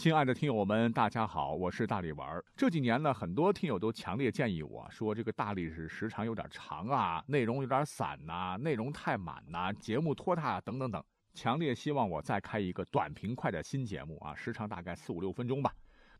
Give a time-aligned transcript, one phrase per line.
[0.00, 2.42] 亲爱的听友们，大家好，我是大力丸。
[2.56, 15.70] 这几年呢，很多听友都强烈建议我说，这个大力史时长有点长啊，内容有点散呐，内容太满呐，节目拖沓等等等，强烈希望我再开一个短平快的新节目啊，时长大概四五六分钟吧。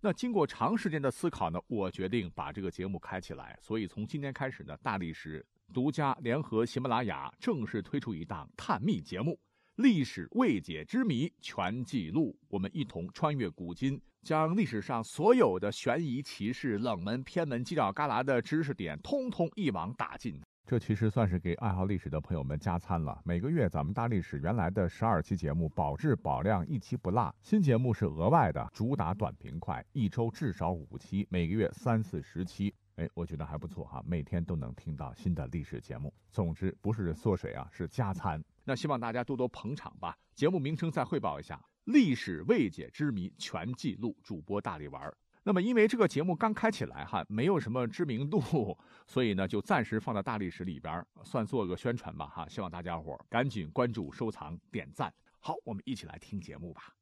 [0.03, 3.59] 那经过长时间的思考呢，我决定把这个节目开起来。
[3.62, 5.43] 所以从今天开始呢，大力史
[5.73, 9.33] 独家联合喜马拉雅正式推出一档探秘节目
[9.81, 12.37] 《历史未解之谜全记录》。
[12.49, 20.39] 我们一同穿越古今，将历史上所有的悬疑奇事、冷门偏门、犄角旮旯的知识点，通通一网打尽。
[20.67, 23.18] 这其实算是给爱好历史的朋友们加餐了。
[23.25, 27.35] 每个月咱们大历史原来的十二期节目保质保量，一期不落。
[27.40, 32.75] 新节目是额外的，主打短平快，一周至少五期，每个月三四十期。
[33.00, 36.12] 哎，我觉得还不错哈，每天都能听到新的历史节目。
[36.31, 38.45] 总之不是缩水啊，是加餐。
[38.62, 40.14] 那希望大家多多捧场吧。
[40.34, 44.14] 节目名称再汇报一下：历史未解之谜全记录。
[44.23, 45.11] 主播大力丸。
[45.42, 52.47] 那么，因为这个节目刚开起来哈，没有什么知名度，所以呢，就暂时放在大历史里边，算做个宣传吧哈。
[52.51, 55.11] 希望大家伙赶紧关注、收藏、点赞。
[55.39, 56.95] 好，我们一起来听节目吧。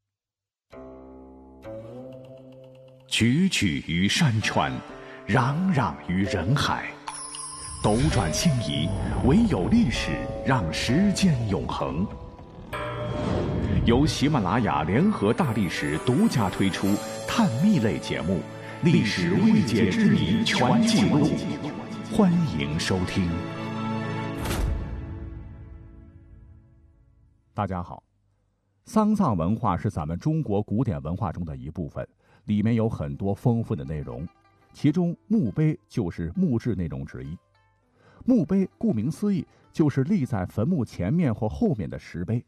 [3.09, 4.73] 踽踽于山川，
[5.29, 6.89] 攘攘于人海，
[7.85, 8.89] 斗转星移，
[9.27, 10.13] 唯有历史
[10.43, 12.07] 让时间永恒。
[13.85, 16.87] 由喜马拉雅联合大历史独家推出。
[17.29, 18.37] 探秘类节目
[18.83, 21.27] 《历史未解之谜全记录》，
[22.17, 23.29] 欢迎收听。
[27.53, 28.03] 大家好，
[28.87, 32.09] 丧葬文化是咱们中国古典文化中的一部分，
[32.47, 34.27] 里面有很多丰富的内容，
[34.81, 37.37] 其中墓碑就是墓志内容之一。
[38.25, 42.45] 墓碑顾名思义，就是立在坟墓前面或后面的石碑。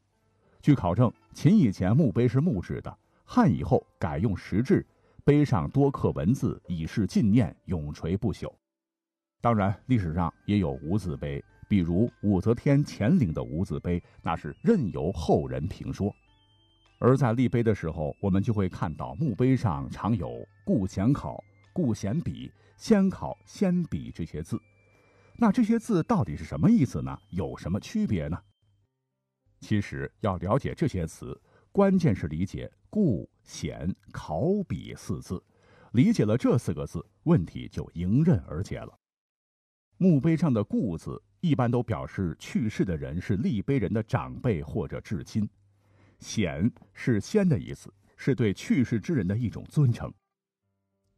[0.62, 2.98] 据考证，秦以前墓碑是木质的。
[3.24, 4.86] 汉以后改用石制，
[5.24, 8.48] 碑上多刻文字，以示纪念，永垂不朽。
[9.40, 16.14] 当然，历史上也有无字碑，比如武则天乾陵的无字碑，那是任由后人评说。
[17.00, 24.60] 而在立碑的时候，我们就会看到墓碑上常有“顾显考”“顾显笔”“先考”“先笔”这些字。
[25.36, 27.18] 那这些字到底是什么意思呢？
[27.30, 28.38] 有什么区别呢？
[29.60, 31.40] 其实要了解这些词。
[31.72, 35.40] 关键是理解“顾显考笔”四字，
[35.92, 38.98] 理解了这四个字，问题就迎刃而解了。
[39.96, 45.48] 墓碑上的“顾”字一般都表示去世的人是立碑人的长辈或者至亲
[46.18, 50.12] ，“显”是先的意思，是对去世之人的一种尊称。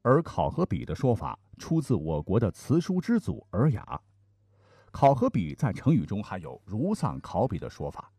[0.02, 3.82] 而“考”和“笔”的说法出自我国的词书之祖《尔雅》
[4.90, 8.10] ，“考”和“笔”在成语中还有“如丧考妣”的说法，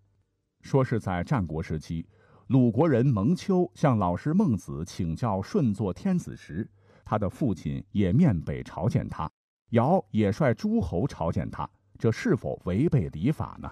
[0.62, 2.08] 说是在战国时期。
[2.48, 6.70] 鲁国人蒙丘向老师孟子请教舜做天子时，
[7.06, 9.30] 他的父亲也面北朝见他，
[9.70, 13.72] 尧也率诸侯朝见他，这是否违背礼法呢？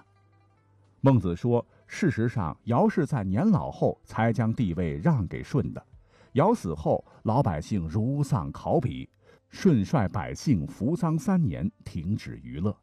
[1.00, 5.86] 孟子说：“事实上，尧是在年老后才将地位让给舜的。
[6.32, 9.08] 尧死后，老百姓如丧考妣，
[9.50, 12.76] 舜率百姓服丧三年，停止娱乐。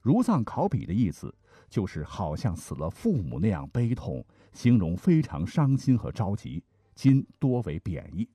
[0.00, 1.34] 如丧考妣的意思。”
[1.68, 6.62] 就是好像死了父母那样悲痛，形容非常伤心和着急。
[6.94, 8.28] 今多为贬义。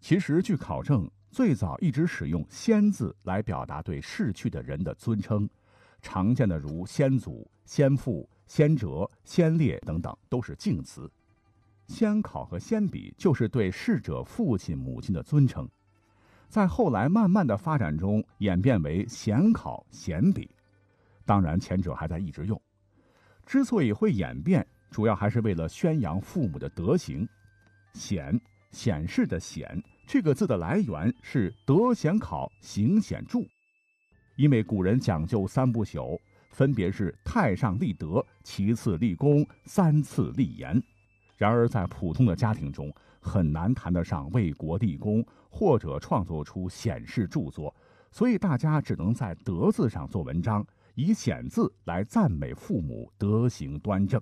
[0.00, 5.46] 其实据考证，最早一直使用“先”字来表达对逝去的人的尊称，
[6.00, 11.10] 常见的如先祖、先父、先哲、先烈等等，都是敬词。
[11.86, 15.68] 先考和先比就是对逝者父亲、母亲的尊称，
[16.48, 20.50] 在后来慢慢的发展中演变为显考、显比。
[21.24, 22.60] 当然，前者还在一直用。
[23.44, 27.26] 之所以会演变，主要还是为了宣扬父母的德行。
[27.94, 28.38] 显
[28.72, 33.38] 显示的显这个字的来源是德显考，行显著。
[34.36, 36.18] 因为古人讲究三不朽，
[36.50, 40.82] 分别是太上立德，其次立功，三次立言。
[41.36, 47.74] 然而在普通的家庭中，很难谈得上为国立功，或者创作出显示著作，
[48.10, 50.66] 所以大家只能在德字上做文章。
[50.94, 54.18] 以显字来赞美父母德行端正，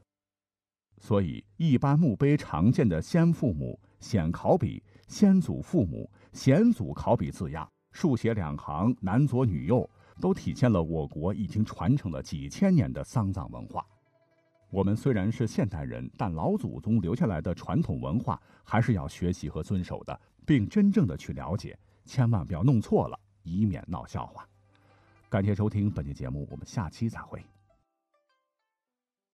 [0.99, 9.88] 所以一般墓碑常见的先父母、显考妣、先祖父母、显祖考妣字样，竖写两行，男左女右，
[10.20, 13.87] 都体现了我国已经传承了几千年的丧葬文化。
[14.70, 24.49] 我们虽然是现代人，但老祖宗留下来的传统文化还是要学习和遵守的，并真正的去了解，千万不要弄错了，以免闹笑话。
[25.28, 27.40] 感谢收听本期节目，我们下期再会。